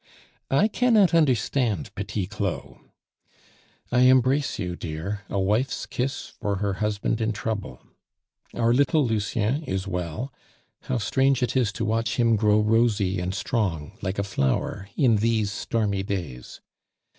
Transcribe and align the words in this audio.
I 0.49 0.67
cannot 0.67 1.13
understand 1.13 1.93
Petit 1.93 2.25
Claud. 2.25 2.79
I 3.91 3.99
embrace 3.99 4.57
you, 4.57 4.75
dear, 4.75 5.21
a 5.29 5.39
wife's 5.39 5.85
kiss 5.85 6.33
for 6.41 6.55
her 6.55 6.73
husband 6.81 7.21
in 7.21 7.33
trouble. 7.33 7.85
Our 8.55 8.73
little 8.73 9.05
Lucien 9.05 9.61
is 9.61 9.87
well. 9.87 10.33
How 10.85 10.97
strange 10.97 11.43
it 11.43 11.55
is 11.55 11.71
to 11.73 11.85
watch 11.85 12.15
him 12.15 12.35
grow 12.35 12.61
rosy 12.61 13.19
and 13.19 13.35
strong, 13.35 13.95
like 14.01 14.17
a 14.17 14.23
flower, 14.23 14.89
in 14.97 15.17
these 15.17 15.51
stormy 15.51 16.01
days! 16.01 16.61